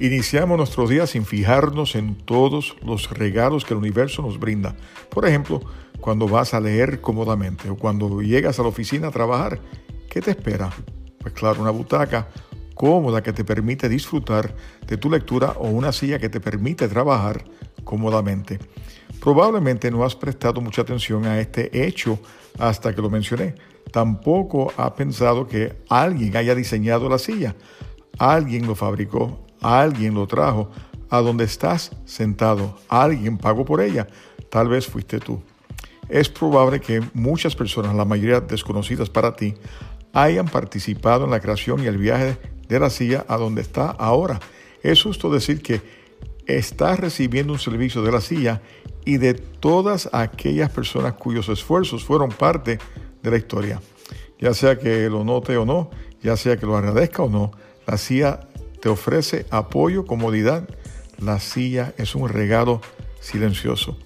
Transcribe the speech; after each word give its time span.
Iniciamos 0.00 0.58
nuestros 0.58 0.90
días 0.90 1.10
sin 1.10 1.24
fijarnos 1.24 1.94
en 1.94 2.16
todos 2.16 2.76
los 2.84 3.10
regalos 3.10 3.64
que 3.64 3.74
el 3.74 3.78
universo 3.78 4.22
nos 4.22 4.40
brinda. 4.40 4.74
Por 5.08 5.24
ejemplo, 5.24 5.60
cuando 6.00 6.26
vas 6.26 6.52
a 6.52 6.58
leer 6.58 7.00
cómodamente 7.00 7.70
o 7.70 7.76
cuando 7.76 8.20
llegas 8.20 8.58
a 8.58 8.62
la 8.62 8.68
oficina 8.68 9.08
a 9.08 9.12
trabajar, 9.12 9.60
¿qué 10.10 10.20
te 10.20 10.32
espera? 10.32 10.70
Pues 11.20 11.32
claro, 11.32 11.62
una 11.62 11.70
butaca 11.70 12.28
cómoda 12.74 13.22
que 13.22 13.32
te 13.32 13.44
permite 13.44 13.88
disfrutar 13.88 14.52
de 14.84 14.96
tu 14.96 15.08
lectura 15.08 15.52
o 15.58 15.68
una 15.68 15.92
silla 15.92 16.18
que 16.18 16.28
te 16.28 16.40
permite 16.40 16.88
trabajar 16.88 17.44
cómodamente. 17.84 18.58
Probablemente 19.20 19.92
no 19.92 20.04
has 20.04 20.16
prestado 20.16 20.60
mucha 20.60 20.82
atención 20.82 21.24
a 21.24 21.38
este 21.38 21.86
hecho 21.86 22.18
hasta 22.58 22.92
que 22.92 23.00
lo 23.00 23.10
mencioné. 23.10 23.54
Tampoco 23.92 24.72
has 24.76 24.90
pensado 24.90 25.46
que 25.46 25.76
alguien 25.88 26.36
haya 26.36 26.56
diseñado 26.56 27.08
la 27.08 27.18
silla, 27.18 27.54
alguien 28.18 28.66
lo 28.66 28.74
fabricó, 28.74 29.38
alguien 29.64 30.14
lo 30.14 30.26
trajo 30.26 30.70
a 31.08 31.20
donde 31.20 31.44
estás 31.44 31.92
sentado, 32.04 32.76
alguien 32.88 33.38
pagó 33.38 33.64
por 33.64 33.80
ella, 33.80 34.06
tal 34.50 34.68
vez 34.68 34.86
fuiste 34.86 35.20
tú. 35.20 35.42
Es 36.08 36.28
probable 36.28 36.80
que 36.80 37.02
muchas 37.14 37.56
personas, 37.56 37.94
la 37.94 38.04
mayoría 38.04 38.40
desconocidas 38.40 39.08
para 39.08 39.34
ti, 39.34 39.54
hayan 40.12 40.46
participado 40.46 41.24
en 41.24 41.30
la 41.30 41.40
creación 41.40 41.82
y 41.82 41.86
el 41.86 41.98
viaje 41.98 42.36
de 42.68 42.78
la 42.78 42.90
silla 42.90 43.24
a 43.26 43.36
donde 43.36 43.62
está 43.62 43.90
ahora. 43.90 44.38
Es 44.82 45.02
justo 45.02 45.30
decir 45.30 45.62
que 45.62 45.80
estás 46.46 47.00
recibiendo 47.00 47.52
un 47.52 47.58
servicio 47.58 48.02
de 48.02 48.12
la 48.12 48.20
silla 48.20 48.60
y 49.04 49.16
de 49.16 49.34
todas 49.34 50.10
aquellas 50.12 50.70
personas 50.70 51.14
cuyos 51.14 51.48
esfuerzos 51.48 52.04
fueron 52.04 52.30
parte 52.30 52.78
de 53.22 53.30
la 53.30 53.36
historia. 53.38 53.80
Ya 54.38 54.52
sea 54.52 54.78
que 54.78 55.08
lo 55.08 55.24
note 55.24 55.56
o 55.56 55.64
no, 55.64 55.90
ya 56.22 56.36
sea 56.36 56.56
que 56.56 56.66
lo 56.66 56.76
agradezca 56.76 57.22
o 57.22 57.30
no, 57.30 57.52
la 57.86 57.96
silla 57.96 58.40
te 58.84 58.90
ofrece 58.90 59.46
apoyo, 59.48 60.04
comodidad. 60.04 60.68
La 61.16 61.40
silla 61.40 61.94
es 61.96 62.14
un 62.14 62.28
regalo 62.28 62.82
silencioso. 63.18 63.96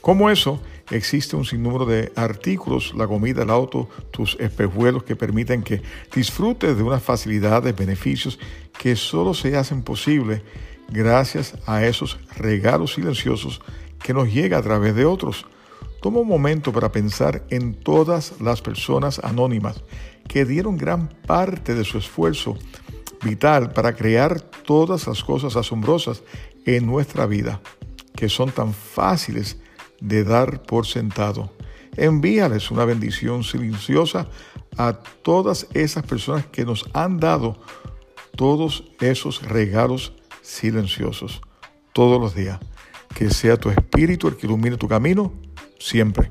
Como 0.00 0.30
eso, 0.30 0.60
existe 0.90 1.36
un 1.36 1.44
sinnúmero 1.44 1.86
de 1.86 2.10
artículos, 2.16 2.92
la 2.96 3.06
comida, 3.06 3.44
el 3.44 3.50
auto, 3.50 3.88
tus 4.10 4.36
espejuelos 4.40 5.04
que 5.04 5.14
permiten 5.14 5.62
que 5.62 5.80
disfrutes 6.12 6.76
de 6.76 6.82
unas 6.82 7.04
facilidades, 7.04 7.76
beneficios 7.76 8.40
que 8.76 8.96
solo 8.96 9.32
se 9.32 9.56
hacen 9.56 9.82
posible 9.82 10.42
gracias 10.88 11.54
a 11.64 11.84
esos 11.84 12.18
regalos 12.36 12.94
silenciosos 12.94 13.60
que 14.02 14.12
nos 14.12 14.34
llega 14.34 14.58
a 14.58 14.62
través 14.62 14.96
de 14.96 15.04
otros. 15.04 15.46
Toma 16.02 16.18
un 16.18 16.26
momento 16.26 16.72
para 16.72 16.90
pensar 16.90 17.44
en 17.50 17.74
todas 17.74 18.40
las 18.40 18.60
personas 18.60 19.20
anónimas 19.20 19.84
que 20.26 20.44
dieron 20.44 20.76
gran 20.76 21.10
parte 21.28 21.76
de 21.76 21.84
su 21.84 21.98
esfuerzo 21.98 22.58
vital 23.22 23.72
para 23.72 23.94
crear 23.94 24.40
todas 24.40 25.06
las 25.06 25.22
cosas 25.22 25.56
asombrosas 25.56 26.22
en 26.64 26.86
nuestra 26.86 27.26
vida, 27.26 27.60
que 28.14 28.28
son 28.28 28.50
tan 28.50 28.72
fáciles 28.72 29.58
de 30.00 30.24
dar 30.24 30.62
por 30.62 30.86
sentado. 30.86 31.52
Envíales 31.96 32.70
una 32.70 32.84
bendición 32.84 33.42
silenciosa 33.42 34.28
a 34.76 34.92
todas 35.22 35.66
esas 35.72 36.04
personas 36.04 36.46
que 36.46 36.64
nos 36.64 36.84
han 36.92 37.18
dado 37.18 37.60
todos 38.36 38.84
esos 39.00 39.42
regalos 39.42 40.12
silenciosos 40.42 41.40
todos 41.92 42.20
los 42.20 42.34
días. 42.34 42.60
Que 43.14 43.30
sea 43.30 43.56
tu 43.56 43.70
espíritu 43.70 44.28
el 44.28 44.36
que 44.36 44.46
ilumine 44.46 44.76
tu 44.76 44.88
camino 44.88 45.32
siempre. 45.78 46.30